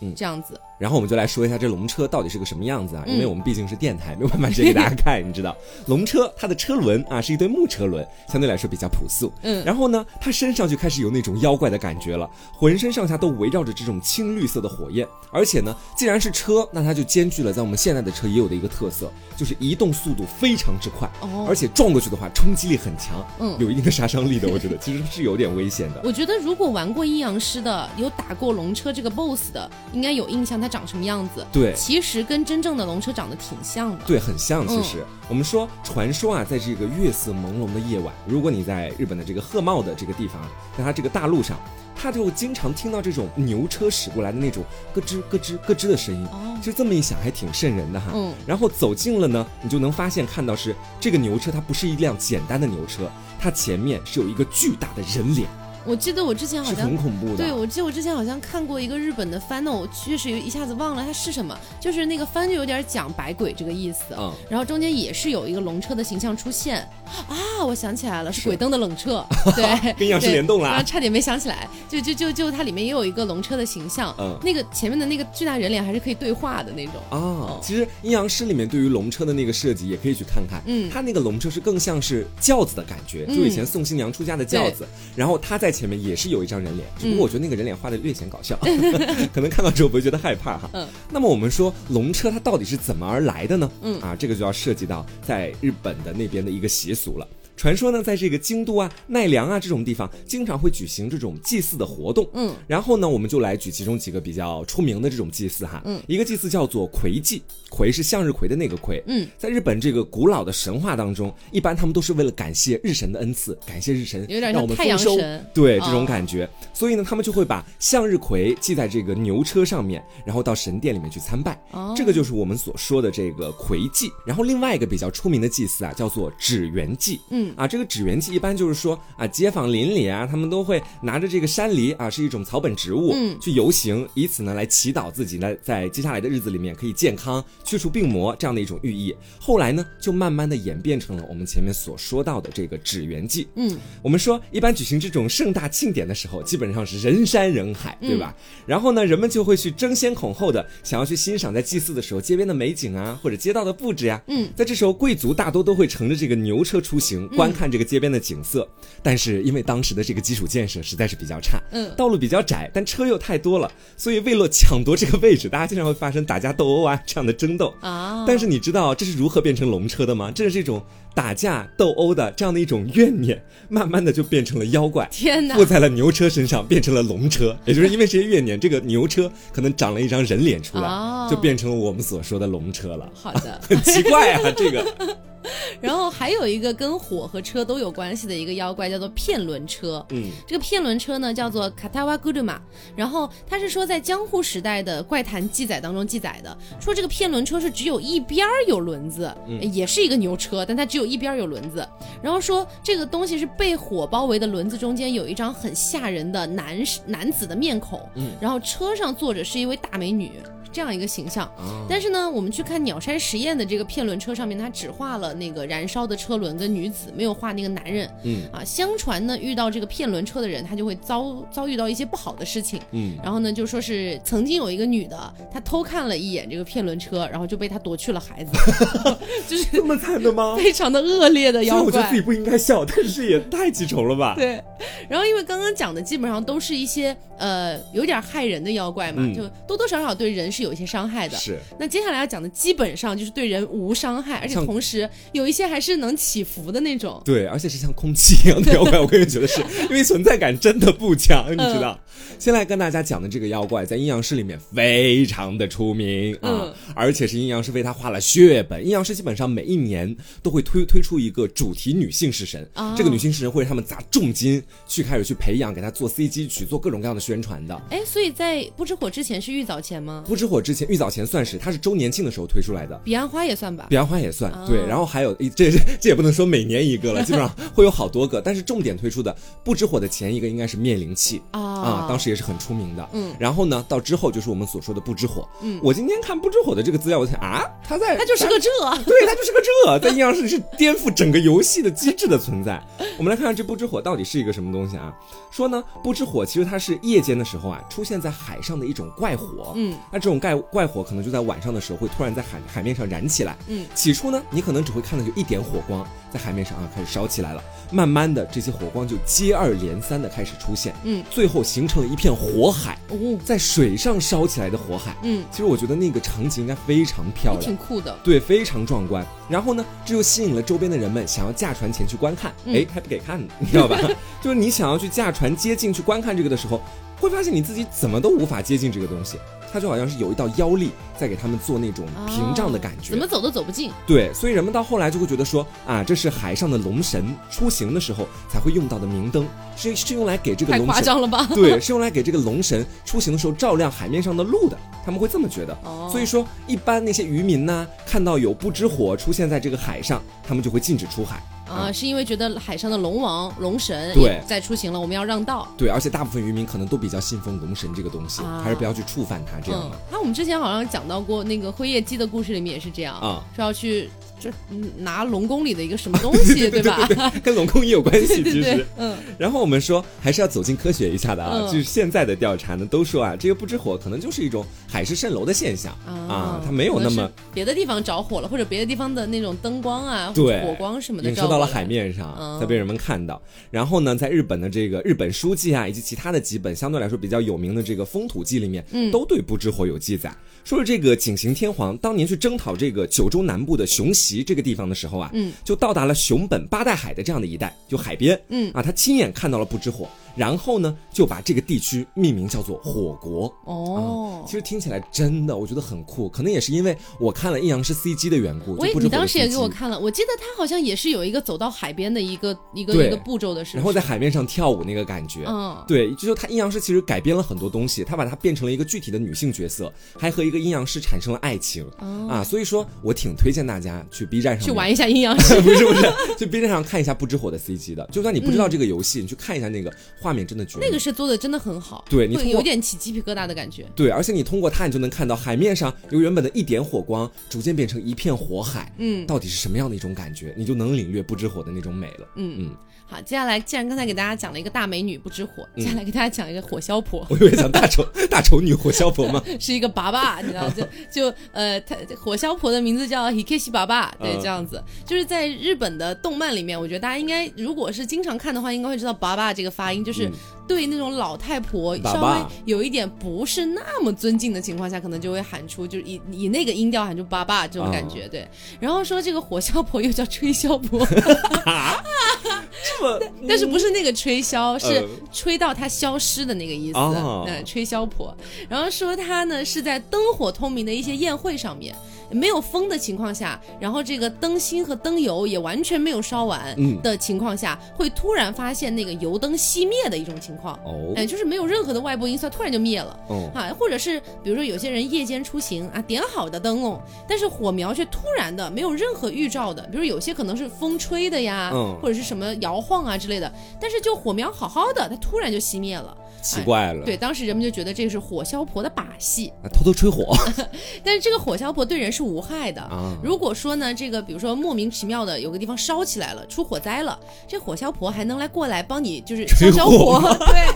[0.00, 0.60] 嗯这样子。
[0.82, 3.04] 然后我们就来说一下这龙车到底是个什么样子啊？
[3.06, 9.32] 嗯因为我们毕竟是电台，没有办法直接给大家看， 你知道，龙车它的车轮啊是一对木车轮，相对来说比较朴素。
[9.42, 15.06] 嗯然后呢，它身上就开始有那种妖怪的感觉了，浑身上下都围绕着这种青绿色的火焰。
[15.30, 24.48] 而且呢，既然是车，那它就兼具了在我们现在的车也有的一个特色，就是移动速度非常之快，哦而且撞过去的话冲击力很强，嗯有一定的杀伤力的。
[24.48, 26.00] 我觉得 其实是有点危险的。
[26.02, 31.46] 我觉得如果玩过阴阳师的，有打过龙车这个 BOSS 的，应该有印象它长什么样子。
[31.52, 34.04] 对其实跟真正的龙车长得挺像的。
[34.06, 34.66] 对，很像。
[34.66, 40.40] 其实、我们说，传说啊，在这个月色朦胧的夜晚，如果你在日本的这个鹤茂的这个地方，
[40.78, 41.58] 在它这个大路上，
[41.94, 46.26] 他就经常听到这种牛车驶过来的那种咯吱咯吱咯吱的声音。
[46.26, 48.12] 哦其实这么一想，还挺瘆人的哈。
[48.14, 55.48] 嗯然后走近了呢，你就能发现看到是这个牛车，它不是一辆简单的牛车，它前面是有一个巨大的人脸，
[55.84, 57.36] 我记得我之前好像很恐怖的。
[57.36, 64.32] 对，我记得我之前好像看过一个日本的番那，我确实一下子忘了它是什么，就是那个番就有点讲百鬼这个意思，嗯。
[64.48, 66.88] 然后中间也是有一个龙车的形象出现。
[67.28, 68.48] 啊，我想起来了，是。
[68.48, 74.38] 鬼灯的冷彻， 对，跟阴阳师联动了差点没想起来，就就就就它里面也有一个龙车的形象，嗯。
[74.42, 80.90] 那个前面的那个巨大人脸还是可以对话的那种，啊，其实阴阳师里面对于龙车的那个设计也可以去看看，嗯。
[80.92, 88.58] 它那个龙车是更像是轿子的感觉，就以前送新娘出嫁的轿子，然后它在前面也是有一张人脸，只不过我觉得那个人脸画的略显搞笑，
[89.32, 90.70] 可能看到之后不会觉得害怕哈。
[90.74, 93.70] 嗯，那么我们说龙车它到底是怎么而来的呢？
[93.82, 97.26] 嗯啊，这个就要涉及到在日本的那边的一个习俗了。
[97.62, 102.28] 传说呢，在这个京都啊、奈良啊这种地方，经常会举行这种祭祀的活动。
[102.34, 105.80] 嗯，然后呢，我们就来举其中几个比较出名的这种祭祀哈。
[105.84, 109.00] 嗯，一个祭祀叫做葵祭，葵是向日葵的那个葵。
[109.06, 115.22] 嗯，在日本这个古老的神话当中，一般他们都是为了感谢日神的恩赐，感谢日神有点像让我们太阳丰收
[115.54, 116.50] 对这种感觉。
[116.74, 121.56] 所以呢，他们就会把向日葵系在这个牛车上面，然后到神殿里面去参拜。
[121.70, 124.10] 哦这个就是我们所说的这个葵祭。
[124.26, 127.20] 然后另外一个比较出名的祭祀啊，叫做指缘祭。
[127.30, 139.14] 嗯啊，这个指缘祭一般就是说啊，街坊邻里啊，他们都会拿着这个山梨啊，是一种草本植物，嗯去游行，以此呢来祈祷自己呢在接下来的日子里面可以健康、去除病魔这样的一种寓意。
[139.40, 143.48] 后来呢，就慢慢的演变成了我们前面所说到的这个指缘祭。
[143.56, 148.34] 嗯，我们说，一般举行这种盛大庆典的时候，基本上是人山人海，对吧？
[148.66, 158.66] 然后呢，人们就会去争先恐后的想要去欣赏在祭祀的时候街边的美景啊，或者街道的布置呀、嗯，在这时候，贵族大多都会乘着这个牛车出行，嗯观看这个街边的景色。
[159.02, 167.74] 但是因为当时的这个基础建设实在是比较差，嗯道路比较窄，但车又太多了，所以为了抢夺这个位置，大家经常会发生打架斗殴啊这样的争斗。
[167.80, 170.30] 啊，但是你知道这是如何变成龙车的吗？
[170.32, 170.80] 这是一种
[171.14, 175.08] 打架斗殴的这样的一种怨念，慢慢的就变成了妖怪。
[175.10, 183.10] 天哪附，在了牛车身上，变成了龙车，也就是因为这些怨念，这个牛车可能长了一张人脸出来，哦就变成了我们所说的龙车了。
[183.14, 183.60] 好的。
[183.68, 185.16] 很奇怪啊，这个
[185.80, 190.04] 然后还有一个跟火和车都有关系的一个妖怪，叫做片轮车。
[190.10, 192.60] 嗯，这个片轮车呢，叫做卡塔瓦古鲁玛。
[192.96, 199.32] 然后它是说，在江户时代的怪谈记载当中记载的，说这个片轮车是只有一边儿有轮子，
[199.72, 201.86] 也是一个牛车，但它只有一边儿有轮子。
[202.22, 208.00] 然后说这个东西是被火包围的轮子中间有一张很吓人的男男子的面孔，
[208.40, 210.32] 然后车上坐着是一位大美女。
[210.72, 218.08] 这样一个形象，啊但是呢，我们去看鸟山实验的这个片轮车上面，他只画了那个燃烧的车轮跟女子，没有画那个男人。
[218.24, 222.80] 嗯啊，相传呢，遇到这个骗轮车的人，他就会遭遭遇到一些不好的事情。
[222.92, 228.52] 嗯，然后呢，就说是曾经有一个女的，她偷看了一眼这个骗轮车，然后就被他夺去了孩子，
[229.46, 230.56] 就是这么惨的吗？
[230.56, 232.22] 非常的恶劣的妖虽然我觉得自己。
[232.22, 234.34] 不应该笑，但是也太记仇了吧？
[234.38, 234.62] 对，
[235.08, 241.36] 然后因为刚刚讲的基本上都是一些呃有点害人的妖怪嘛，嗯就多多少少对人是有一些伤害的。
[241.36, 247.20] 是那接下来要讲的基本上就是对人无伤害，而且同时有一些还是能起伏的那种。
[247.24, 251.98] 对，而且是像空气一样的妖怪，我个人觉得是因为存在感真的不强，你知道。
[252.38, 258.84] 先来跟大家讲的这个妖怪，在阴阳师里面非常的出名啊，嗯而且是阴阳师为他画了血本。
[258.84, 267.80] 阴阳师基本上每一年都会推推出一个主题女性式神，哦这个女性式神会让他们砸重金去开始去培养，给她做 CG 去，做各种各样的宣传的。
[267.90, 270.24] 哎，所以在不知火之前是玉藻前吗？
[270.26, 273.00] 不知火之前，玉藻前算是，它是周年庆的时候推出来的。
[273.04, 273.86] 彼岸花也算吧。
[273.88, 279.34] 彼岸花也算、哦对，然后还有这这这也不能说每年一个了，基本上会有好多个，但是重点推出的
[279.64, 283.08] 不知火的前一个应该是灭灵器啊啊，当时也是很出名的。
[283.12, 285.48] 嗯，然后呢，到之后就是我们所说的不知火。
[285.62, 288.68] 嗯我今天看不知火的这个资料，我想啊，他在它就是个这。
[289.04, 292.82] 对，它就是个这，在阴阳师里是颠覆整个游戏的机制的存在。
[293.16, 295.12] 我们来看看这不知火到底是一个什么东西啊？
[295.50, 299.72] 说呢，不知火其实它是夜间的时候啊，出现在海上的一种怪火。
[299.76, 303.56] 嗯，那这种怪怪火可能就在晚上的时候会突然在海海面上燃起来。
[303.68, 310.92] 嗯，起初呢，你可能只会看到有一点火光在海面上啊开始烧起来了，慢慢的这些火光就接二连三的开始出现。
[311.04, 315.16] 嗯，最后形成了一片火海，哦，在水上烧起来的火海。
[315.22, 317.76] 嗯，其实我觉得那个场景应该非常漂亮挺。
[317.76, 318.18] 酷的。
[318.24, 319.24] 对，非常壮观。
[319.52, 322.50] 然后呢，这就吸引了周边的人们想要驾船前去观看。
[322.64, 323.98] 嗯哎、还不给看呢，你知道吧？
[324.42, 326.80] 就是你想要去驾船接近去观看这个的时候，
[327.20, 329.36] 会发现你自己怎么都无法接近这个东西，
[329.70, 333.10] 它就好像是有一道妖力在给他们做那种屏障的感觉。
[333.10, 333.90] 怎么走都走不进。
[334.06, 340.94] 对，所以人们到后来就会觉得说啊，这是海上的龙神出行的时候才会用到的明灯，是是用来给这个太龙神。
[340.94, 341.46] 夸张了吧？
[341.54, 345.76] 对，是用来给这个龙神出行的时候照亮海面上的路的，他们会这么觉得。
[345.84, 351.42] 哦所以说，一般那些渔民呢，看到有不知火出现现在这个海上，他们就会禁止出海。
[351.72, 355.66] 啊，是因为觉得海上的龙王、龙神对在出行了，我们要让道。
[355.76, 364.08] 对，而且大部分渔民可能都比较信奉龙神这个东西，啊还是不要去触犯它这样嗯的。，那我们之前好像讲到过那个辉夜姬的故事里面也是这样啊，说要去
[364.38, 367.32] 就嗯拿龙宫里的一个什么东西， 对吧？
[367.42, 371.60] 跟龙宫也有关系， 对其实对。，嗯，然后我们说，还是要走进科学一下的啊。
[371.60, 375.92] 嗯就是现在的调查呢，都说啊，这个不知火可能就是一种海市蜃楼的现象
[376.28, 382.60] 啊，它没有那么别的地方着火了，或者别的地方的那种灯光啊、对火光什么的映射到海面上，嗯。
[382.60, 383.40] 才被人们看到。
[383.70, 389.10] 然后呢，在日本的这个日本书记啊，以及其他的几本相对来说比较有名的这个风土记里面，嗯。
[389.10, 390.34] 都对不知火有记载。
[390.64, 398.70] 说是这个景行天皇当年去征讨这个九州南部的熊袭这个地方的时候啊，嗯，就到达了熊本八代海的这样的一带，就海边，嗯。
[398.72, 403.52] 啊，他亲眼看到了不知火，然后呢，就把这个地区命名叫做火国。
[403.64, 404.42] 哦。
[404.44, 406.28] 啊，其实听起来真的，我觉得很酷。
[406.28, 415.76] 可能也是因为我看了阴阳师 CG 的缘故，我不知火的你当时也给我看了，我记得他好像也是有一个走到海边的一个一个一个步骤的，时候然后在海面上跳舞那个感觉，嗯。
[415.86, 421.86] 对，就是他阴阳师其实改编了很多东西，他把它变成了一个具体的女性角色，还和一个阴阳师产生了爱情、
[422.28, 425.60] 啊，所以说我挺推荐大家去 B 站上去玩一下阴阳师。
[425.60, 429.92] 不 是不是， 去 B 站上看一下不知火的 CG 的，就算你不知道这个游戏，你去看一下那个
[430.22, 433.86] 画面真的绝美那个是做的真的很好，对你会有点起鸡皮疙瘩的感觉。
[433.96, 438.92] 对，而且你通过它，你就能看到海面上由原本的一点火光，逐渐变成一片火海。
[438.98, 442.28] 嗯到底是什么样的一种感觉，你就能领略不知火的那种美了。
[442.36, 442.70] 嗯嗯，
[443.06, 447.26] 好，接下来既然刚才给大家讲了一个大美女不知火，嗯接下来给大家讲一个火消婆。
[447.30, 449.42] 我以为讲大丑 大丑女火消婆嘛。
[449.58, 460.32] 是一个爸爸， 你知道，就就呃，他火消婆的名字叫 Hikeshi 爸爸，对，嗯这样子，就是在日本的动漫里面，我觉得大家应该如果是经常看的话，应该会知道爸爸这个发音，就是嗯
[460.68, 468.48] 对那种老太婆稍微有一点不是那么尊敬的情况下，可能就会喊出，就是以以那个音调喊出爸爸这种感哦觉，对。
[468.78, 476.98] 然后说这个火消婆又叫吹箫婆，这么， 但是不是那个吹箫，是呃吹到它消失的那个意思。
[476.98, 478.34] 哦嗯，吹箫婆。
[478.68, 481.94] 然后说她呢是在灯火通明的一些宴会上面，
[482.32, 490.74] 没有风的情况下，然后这个灯芯和灯油也完全没有烧完嗯的情况下，会突然发现那个油灯熄灭的一种情况。
[490.84, 493.18] 哦哎，就是没有任何的外部因素，突然就灭了。
[493.28, 506.16] 哦啊，或者是比如说有些人夜间出行啊，点好的灯笼，但是火苗却突然的没有任何预兆的，比如有些可能是风吹的呀，嗯或者是什么摇晃啊之类的，但是就火苗好好的，它突然就熄灭了。
[506.42, 507.04] 奇怪了。
[507.04, 510.34] 对，当时人们就觉得这是火消婆的把戏，啊，偷偷吹火
[511.04, 512.80] 但是这个火消婆对人是无害的。
[512.82, 513.14] 啊。
[513.22, 520.66] 如果说呢，这个比如说莫名其妙的有个地方烧起来了，出火灾了，这火消婆还能来过来帮你，就是消吹消火火， 对，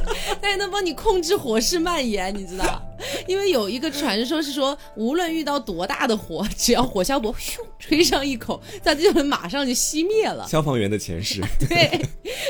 [0.41, 2.83] 她还能帮你控制火势蔓延，你知道？
[3.27, 10.47] 因为有一个传说是说，无论遇到多大的火，只要火消婆咻吹上一口，它就能马上就熄灭了。
[10.49, 11.89] 消防员的前世， 对，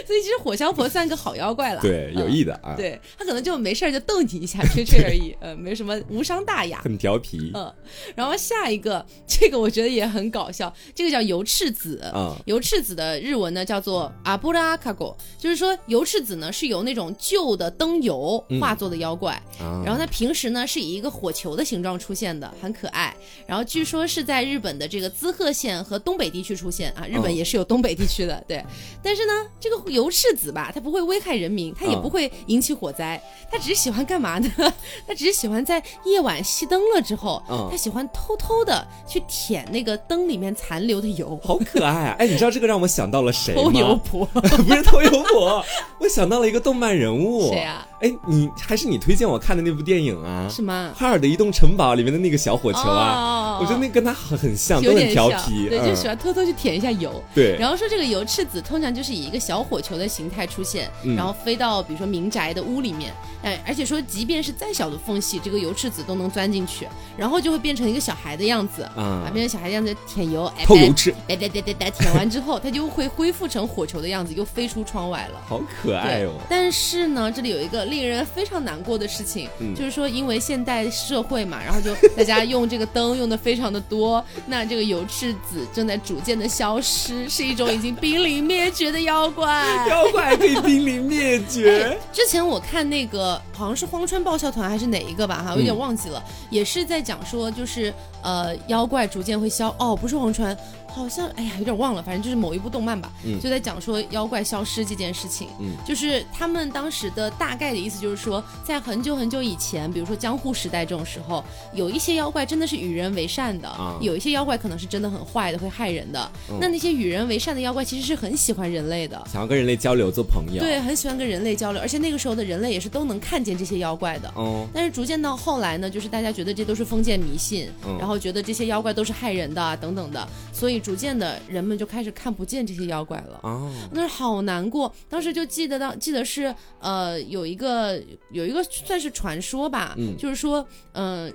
[0.07, 1.81] 所以其实火消婆算个好妖怪了。
[1.81, 6.81] 对，有嗯意的啊，对他可能就没事儿就逗你一下，吹吹而已， 呃，没什么无伤大雅。
[6.83, 7.73] 很调皮嗯，
[8.15, 11.99] 然后下一个，这个我觉得也很搞笑，这个叫油赤子。
[12.13, 12.37] 啊。
[12.47, 23.13] 油赤子的日文呢叫做阿布拉卡狗，就是说油赤子呢是由那种旧的灯油化作的妖怪，啊然后它平时呢是以一个火球的形状出现的，很可爱。
[23.47, 28.63] 然后据说是在日本的这个滋贺县和东北地区出现啊，日本嗯也是有东北地区的，对。
[29.03, 33.21] 但是呢，这个油柿子吧，它不会危害人民，它也嗯不会引起火灾，
[33.51, 34.51] 它只是喜欢干嘛呢？
[35.09, 41.41] 它只是喜欢在夜晚熄灯了之后，嗯它喜欢偷偷的去舔那个灯里面残留的油。
[41.43, 42.17] 好可爱啊！
[42.21, 43.63] 哎，你知道这个让我想到了谁吗？
[43.63, 45.65] 偷油婆， 不是偷油婆，
[45.99, 47.49] 我想到了一个动漫人物。
[47.51, 47.87] 谁啊？
[48.01, 50.47] 哎，你还是你推荐我看的那部电影啊？
[50.51, 50.93] 什么？
[50.95, 55.69] 哈尔的移动城堡里面的那个小火球啊，哦我觉得那跟他很很像，有都很调皮。
[55.69, 57.23] 对，嗯就喜欢偷偷去舔一下油。
[57.35, 75.41] 对，然后说这个油赤子通常就是以一个小火球的形态出现，嗯然后飞到比如说民宅的屋里面，哎，而且说即便是再小的缝隙，这个油赤子都能钻进去，然后就会变成一个小孩的样子，啊变成小孩的样子舔油，哎，偷油吃，哒哒哒哒哒，舔完之后，它就会恢复成火球的样子，又飞出窗外了。
[75.47, 89.65] 好可爱哦。，但是呢，这里有一个令人非常难过的事情，嗯就是说，因为现代社会嘛，然后就大家用这个灯用的非常的多， 那这个油赤子正在逐渐的消失，是一种已经濒临灭绝的妖怪。
[89.89, 91.97] 妖怪可以濒临灭绝。
[92.13, 100.57] 之前我看那个好像是荒川爆笑团还是哪一个吧，哈，有点忘记了，也是在讲说，就是呃，妖怪逐渐会消，哦，不是荒川，
[100.97, 105.49] 好像哎呀有点忘了，反正就是某一部动漫吧，嗯就在讲说妖怪消失这件事情。
[105.61, 116.31] 嗯就是他们当时的大概的意思就是说，在很久很久以前，比如说江户时代这种时候，有一些妖怪真的是与人为善的，啊有一些妖怪可能是真的很坏的，会害人的。
[116.51, 119.23] 嗯那那些与人为善的妖怪其实是很喜欢人类的。
[119.31, 120.61] 想要跟人类交流做朋友。
[120.61, 124.33] 对，，很喜欢跟人类交流，而且那个时候的人类也是都能看见这些妖怪的。
[124.35, 133.41] 哦，但是逐渐到后来呢，就是大家觉得这都是封建迷信，嗯然后觉得这些妖怪都是害人的啊等等的，所以逐渐的人们就开始看不见这些妖怪了。
[133.43, 141.33] 哦，那是好难过，当时就记得到记得是呃有一个有一个算是传说吧，嗯就是说嗯、呃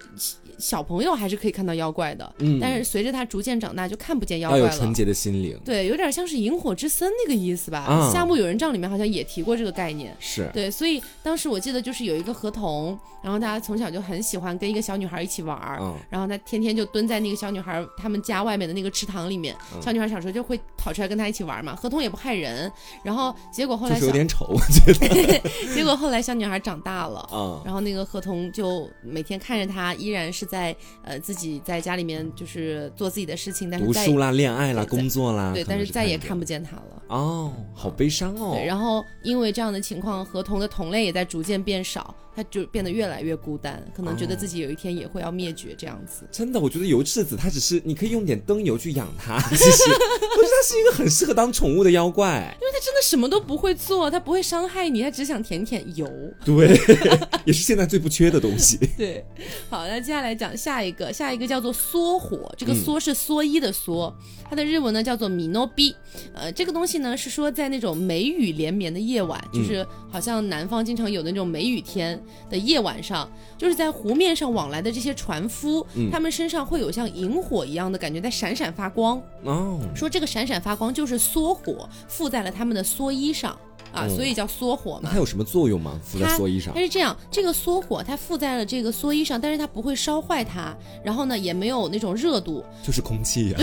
[0.57, 4.93] 小朋友还是可以看到妖怪的，嗯但是随着他逐渐长大就看不见妖怪了要有纯。
[4.93, 5.59] 洁的心灵。
[5.65, 10.15] 对，有点像是萤火之森那个意思吧，啊夏目友人帐》里面好像也提过这个概念。
[10.19, 21.75] 是，对，所以当时我记得就是有一个河童，然后他从小就很喜欢跟一个小女孩一起玩儿，嗯然后他天天就蹲在那个小女孩他们家外面的那个池塘里面，嗯小女孩小时候就会跑出来跟他一起玩嘛。
[21.75, 22.71] 合同也不害人，
[23.03, 25.41] 然后结果后来有点丑，我觉得。
[25.73, 27.19] 结果后来小女孩长大了。
[27.31, 37.03] 啊，然后那个合同就每天看着她，依然是在呃自己在家里面就是做自己的事情，但是再读书啦、恋爱啦、工作啦，对，但是再也看看不见她了。
[37.07, 38.53] 哦，好悲伤哦。
[38.53, 46.23] 对，然后因为这样的情况，合同的同类也在逐渐变少，他就变得越来越孤单，可能觉得自己有一天也会要灭绝这样子。
[46.31, 52.55] 真的，我觉得油赤子它只是你可以用点灯油去养它， 其实我觉得它是一个很适合当宠物的妖怪。
[52.61, 56.07] 因为他真的什么都不会做，他不会伤害你，他只想舔舔油。
[56.45, 56.79] 对，
[57.45, 58.77] 也是现在最不缺的东西。
[58.97, 59.25] 对，
[59.69, 64.13] 好，那接下来讲下一个，下一个叫做缩火，这个缩是蓑衣的蓑，
[64.51, 65.95] 它的日文呢叫做米诺比。
[66.33, 79.23] 呃，这个东西呢是说在那种梅雨连绵的夜晚，就是好像南方经常有那种梅雨天的夜晚上，就是在湖面上往来的这些船夫，他们身上会有像萤火一样的感觉在闪闪发光。
[79.45, 83.57] 哦，说这个闪闪发光就是梭火附在了他们的蓑衣上
[83.93, 85.17] 啊，嗯所以叫缩火嘛那它。
[85.17, 85.99] 有什么作用吗？
[86.03, 86.79] 附在它蓑衣上它？
[86.79, 92.63] 是这样，这个缩火它附在了这个蓑衣上，但是它不会烧坏它，然后呢也没有那种热度。
[92.83, 93.59] 就是空气呀、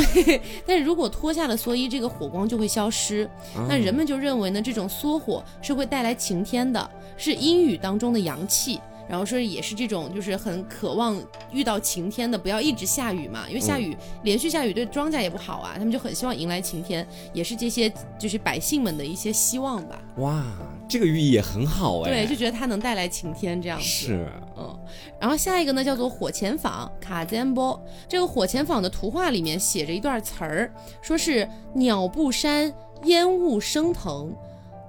[0.66, 3.24] 但是如果脱下了蓑衣，这个火光就会消失。
[3.54, 8.80] 啊那人们就认为呢，这种缩火是会带来晴天的，是阴雨当中的阳气。
[9.08, 11.16] 然后说也是这种，就是很渴望
[11.50, 19.98] 遇到晴天的，不要一直下雨嘛，因为下雨、连续下雨对庄稼也不好啊，他们就很希望迎来晴天，也是这些就是百姓们的一些希望吧。
[20.18, 20.44] 哇，
[20.88, 22.10] 这个寓意也很好哎。
[22.10, 23.84] 对，就觉得它能带来晴天这样子。
[23.84, 24.78] 是嗯，
[25.18, 32.72] 然后下一个呢叫做火前坊卡赞波，这个火前坊的图画里面写着一段词儿，说是鸟不山
[33.04, 34.34] 烟雾升腾，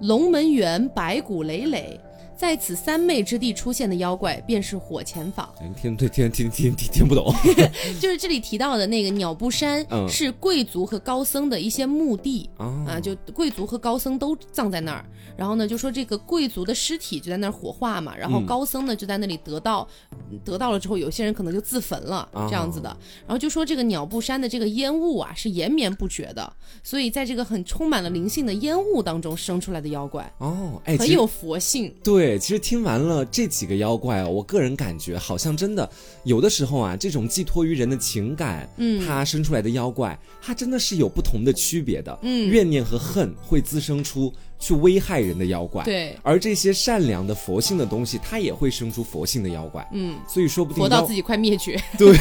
[0.01, 1.99] 龙门园白骨累累，
[2.39, 5.53] 在此三昧之地出现的妖怪便是火前坊。
[5.75, 7.35] 听对听听听听听不懂。
[7.99, 12.49] 就是这里提到的那个鸟不山，嗯是贵族和高僧的一些墓地。
[12.55, 15.03] 啊啊，就贵族和高僧都葬在那儿，
[15.35, 19.85] 然后呢，就说这个贵族的尸体就在那儿火化嘛，然后嗯高僧呢就在那里得到，
[20.45, 22.87] 得到了之后，有些人可能就自焚了，啊这样子的，
[23.27, 31.93] 然后就说这个鸟不山的这个烟雾啊是延绵不绝的，所以在这个很充满了灵性的烟雾当中生出来的妖怪，哦，哎，很有佛性。
[32.01, 35.89] 对，其实听完了这几个妖怪哦，我个人感觉好像真的
[36.23, 42.17] 有的时候啊，这种寄托于人的情感，嗯它生出来的妖怪，它真的是有不同的区别的。
[42.21, 45.83] 嗯怨念和恨会滋生出去危害人的妖怪，。
[45.85, 49.87] 对，而这些善良的佛性的东西，它也会生出佛性的妖怪。
[49.93, 51.79] 嗯，所以说不定妖佛到自己快灭绝。
[51.97, 52.15] 对，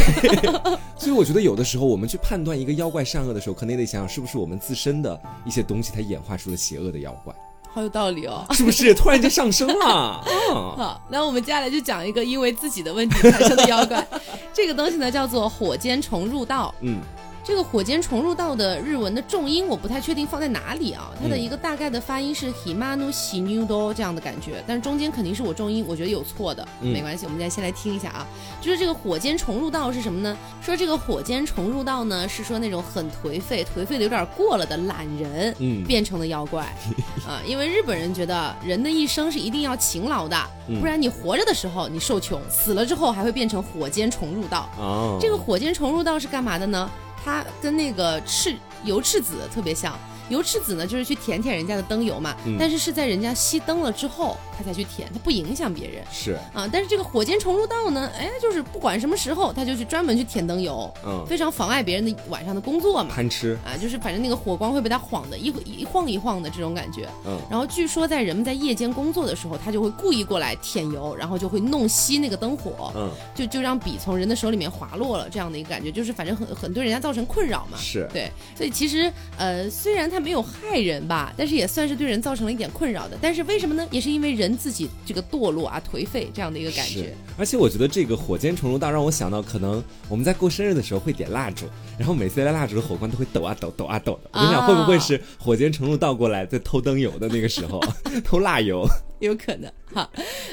[0.98, 7.34] 所以我觉得有的时候我们去判断一个妖怪善恶的时候，可能也得想想是不是我们自身的一些东西，它演化出了邪恶的妖怪，
[7.72, 8.44] 好有道理哦。
[8.52, 8.92] 是不是？
[8.96, 10.24] 突然间上升了啊！
[10.76, 14.06] 好，那我们接下来就讲一个因为自己的问题产生的妖怪，
[14.52, 16.74] 这个东西呢叫做火尖虫入道。
[16.80, 17.00] 嗯，
[17.48, 26.92] 这个火尖重入道的日文的重音我不太确定放在哪里啊，它的一个大概的发音是 himanu shinudo 这样的感觉，但是中间肯定是我重音，我觉得有错的，嗯。
[26.92, 28.26] 没关系，我们再先来听一下啊，
[28.60, 30.36] 就是这个火尖重入道是什么呢？
[30.60, 35.82] 说这个火尖重入道呢是说那种很颓废，颓废的有点过了的懒人，嗯。
[35.84, 36.64] 变成的妖怪。
[37.26, 40.36] 啊，因为日本人觉得人的一生是一定要勤劳的，
[40.68, 40.78] 嗯。
[40.80, 44.68] 不然你活着的时候你受穷，死了之后还会变成火尖重入道。
[44.78, 46.90] 哦，这个火箭重入道是干嘛的呢？
[47.24, 49.98] 它跟那个赤油赤子特别像。
[50.28, 56.68] 油赤子呢，就是去舔舔人家的灯油嘛，嗯但是是在人家熄灯了之后，他才去舔，他不影响别人是，啊。
[56.70, 63.14] 但是这个火箭虫入道呢，哎，就是不管什么时候，他就去专门去舔灯油，嗯，非常妨碍别人的晚上的工作嘛。
[63.14, 67.08] 贪吃，啊，就是反正那个火光会被他晃的一一晃一晃的这种感觉。
[67.26, 72.92] 嗯然后据说在人们在夜间工作的时候，他就会故意过来舔油，然后就会弄熄那个灯火。
[72.94, 77.78] 嗯，就就让笔从人的手里面滑落了，这样的一个感觉，就是反正很很对人家造成困扰嘛。
[77.78, 83.16] 是，对，所以其实呃，虽然它没有害人吧，但是也算是对人造成了一点困扰的。
[83.22, 83.86] 但是为什么呢？
[83.88, 87.14] 也是因为人自己这个堕落啊、颓废这样的一个感觉。
[87.36, 94.30] 而且我觉得这个火箭虫入道让我想到，可能我们在过生日的时候会点蜡烛，然后每次来蜡烛的火光都会抖啊抖、抖啊抖的。
[94.32, 97.80] 我就想，啊会不会是火箭虫入道过来在偷灯油的那个时候，
[98.24, 98.84] 偷蜡油？
[99.20, 100.08] 有可能哈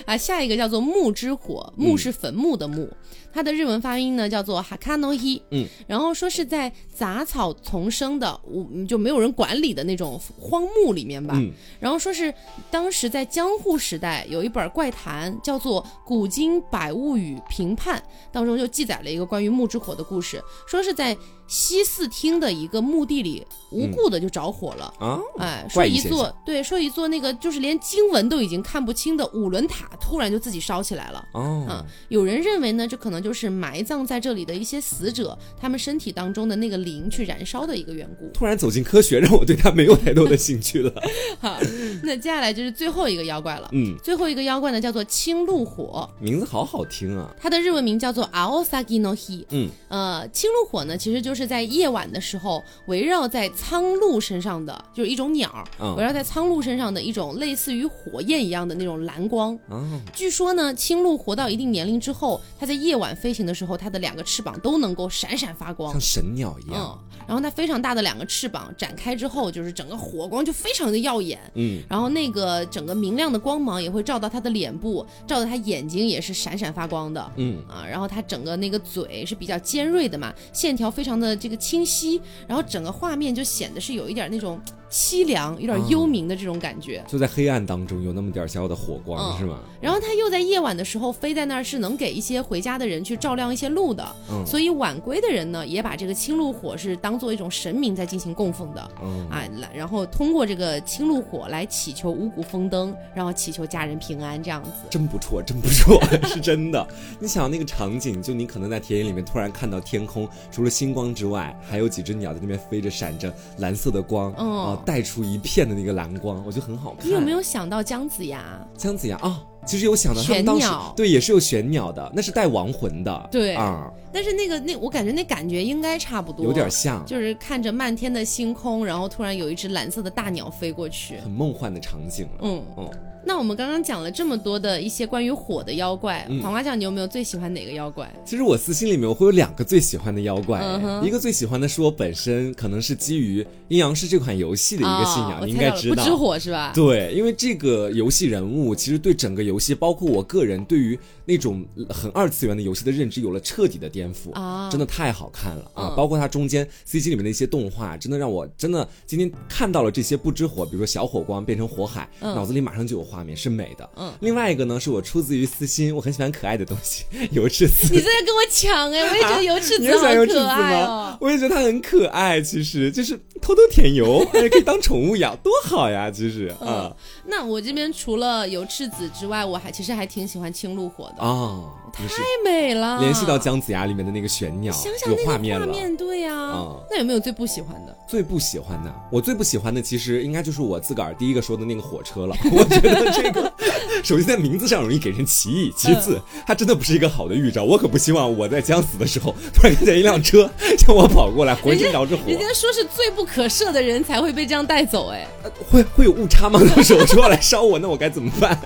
[0.05, 2.89] 啊，下一个叫做木之火，木是坟墓的木，
[3.33, 11.51] 它的日文发音呢叫做 hakano hi，嗯，然后说是在杂草丛生的，无就没有人管理的那种荒墓里面吧，嗯。
[11.79, 12.33] 然后说是
[12.71, 17.99] 当时在江户时代有一本怪谈叫做《古今百物语评判》，
[18.31, 21.15] 当中就记载了一个关于木之火的故事，说是在
[21.47, 24.93] 西四厅的一个墓地里无故的就着火了。
[24.99, 31.25] 啊，哎，说一座对，说一座那个就是连经文都已经看不清的五轮塔，突然就自己烧起来了。
[31.33, 38.29] 哦啊，有人认为呢，这可能就是埋葬在这里的一些死者，他们身体当中的那个灵去燃烧的一个缘故。
[38.33, 40.93] 突然走进科学，让我对他没有太多的兴趣了。
[41.39, 41.59] 好，
[42.03, 43.69] 那接下来就是最后一个妖怪了。
[43.73, 47.33] 嗯，最后一个妖怪呢，叫做青鹿火，名字好好听啊。
[47.39, 49.45] 它的日文名叫做 Aosagi no Hi。
[49.49, 59.57] 嗯，呃，青鹿火呢，其实就是在夜晚的时候，围绕在苍鹭身上的，就是一种鸟，嗯围绕在苍鹭身上的一种类似于火焰一样的那种蓝光。
[59.71, 65.99] 嗯，据说呢，青鹭活到一定年龄之后，它在夜晚飞行的时候，它的两个翅膀都能够闪闪发光像。
[65.99, 66.99] 神鸟一样。
[67.11, 71.39] 嗯，然后它非常大的两个翅膀展开之后，就是整个火光就非常的耀眼。
[71.55, 77.31] 嗯，然后那个整个明亮的光芒也会照到它的脸部，照到它眼睛也是闪闪发光的。
[77.37, 87.03] 嗯啊，然后它整个那个嘴是比较尖锐的嘛，线条非常的呃这个清晰，然后整个画面就显得是有一点那种凄凉、有点幽冥的这种感觉。
[87.07, 89.59] 就在黑暗当中有那么点小小的火光，嗯是吗？
[89.81, 94.05] 然后它又在夜晚的时候飞在那儿，是能给一些回家的人去照亮一些路的。
[94.29, 98.91] 嗯所以晚归的人呢，也把这个青鹿火是当做一种神明在进行供奉的。
[99.03, 104.69] 嗯，啊，然后通过这个青鹿火来祈求五谷丰登，然后祈求家人平安，这样子。
[104.89, 106.87] 真不错，真不错， 是真的。
[107.19, 117.07] 你想那个场景，就你可能在田野里面突然看到天空，除了星光之外，还有几只鸟在那边飞着，闪着蓝色的光，啊、嗯带出一片的那个蓝光，我觉得很好看。
[117.07, 118.43] 你有没有想到姜子牙？
[118.77, 119.41] 姜子牙啊？
[119.65, 131.17] 其实有想到他们当时玄鸟对也是有玄鸟的，那是带亡魂的，对啊，但是那个那我感觉那感觉应该差不多，有点像，就是看着漫天的星空，然后突然有一只蓝色的大鸟飞过去。
[131.17, 132.39] 很梦幻的场景了。
[132.43, 132.89] 嗯，嗯，
[133.25, 138.09] 那我们刚刚讲了这么多的一些关于火的妖怪，嗯黄瓜酱，你有没有最喜欢哪个妖怪？
[138.23, 145.95] 其实我私心里面我会有两个最喜欢的妖怪，嗯一个最喜欢的是我本身可能是基于《阴阳师》这款游戏的一个信仰，你应该知道。
[145.95, 146.71] 不知火是吧？
[146.75, 155.89] 对，因为这个游戏人物其实对整个游戏，包括我个人对于那种很二次元的游戏的认知有了彻底的颠覆啊真的太好看了啊！
[155.89, 163.89] 嗯包括它中间 CG 里面的一些动画，真的让我真的今天看到了这些不知火，比如说小火光变成火海，嗯脑子里马上就有画面，是美的。
[163.95, 167.87] 嗯另外一个呢，是我出自于私心，我很喜欢可爱的东西，油赤子。
[167.91, 171.17] 你这在跟我抢哎、我也觉得油赤子好也喜欢油赤子可爱吗哦？
[171.21, 176.11] 我也觉得它很可爱，其实就是偷偷舔油，还 可以当宠物养，多好呀！
[176.11, 176.95] 其实嗯啊
[177.25, 181.63] 那我这边除了油赤子之外，我还其实还挺喜欢青鹿火啊，
[182.07, 182.99] 太美了。
[182.99, 185.67] 联系到姜子牙里面的那个玄鸟，想想有那个画面了。
[185.97, 187.95] 对呀、嗯那有没有最不喜欢的？
[188.07, 192.35] 最不喜欢的，我最不喜欢的其实应该就是我自个儿第一个说的那个火车了。
[192.51, 193.51] 我觉得这个，
[194.03, 197.63] 首先在名字上容易给人歧义，其次它真的不是一个好的预兆。
[197.63, 205.27] 我可不希望我在将死的时候，突然看见一辆车向我跑过来， 浑身着着火，人家说是最不可赦的人才会被这样带走哎。
[205.69, 206.59] 会会有误差吗？
[206.75, 208.59] 到时候说要来烧我，那我该怎么办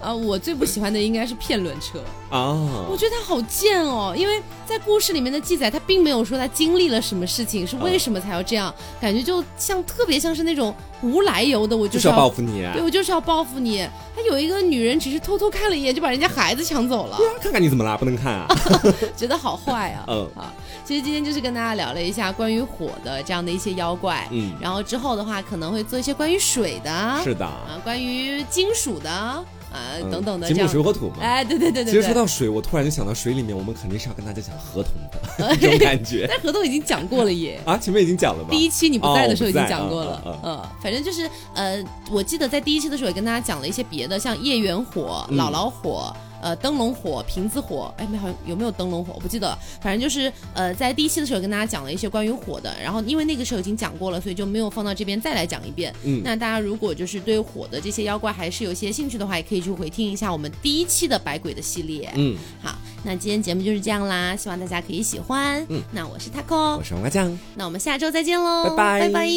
[0.00, 2.00] 啊，我最不喜欢的应该是骗轮车，
[2.30, 2.96] 啊我？
[2.96, 13.86] 觉得他好贱哦，因为在故事里面的记载，他并没有说他经历了什么事情，是为什么才要这样，感觉就像特别像是那种无来由的，我就是是要要报复你、啊对，我就是要报复你。
[14.16, 18.46] 他有一个女人只是偷偷看了一眼，就把人家孩子抢走了，对啊看看你怎么啦，不能看啊。
[19.16, 20.04] 觉得好坏啊。
[20.08, 20.52] 嗯啊，
[20.84, 29.44] 其实今天就是跟大家聊了一下关于火的这样的一些妖怪，嗯，然后之后的话可能会做一些关于水的，是的，啊，关于金属的
[29.74, 30.68] 啊、嗯等等的金木。
[30.68, 31.16] 水火土嘛。
[31.20, 32.02] 哎，对对对对其实。
[32.02, 37.60] 说到水，我突然就想到水里面，我们肯定是要跟大家讲合同的 这种感觉但合同已经讲过了耶。
[37.64, 37.76] 啊。
[37.76, 38.48] 前面已经讲了吗？
[38.50, 46.14] 第一期你不在的时候已经讲过了，嗯嗯，反正就是呃，我记得在第一期的时候也跟大家讲了一些别的，像叶缘火、嗯姥姥火。
[46.44, 49.14] 呃，灯笼火、瓶子火，哎，没好像有没有灯笼火？
[49.14, 49.58] 我不记得了。
[49.80, 55.90] 反正就是呃，在第一期的时候跟大家讲了一些关于火的，然后因为那个时候已经讲过了，所以就没有放到这边再来讲一遍。
[56.02, 62.12] 嗯那大家如果就是对火的这些妖怪还是有一些兴趣的话，也可以去回听一下我们第一期的百鬼的系列。
[62.14, 65.64] 嗯，好，那今天节目就是这样啦，希望大家可以喜欢。
[65.70, 67.38] 嗯，那我是 taco，我是王瓜酱。
[67.54, 69.28] 那我们下周再见喽，拜拜拜拜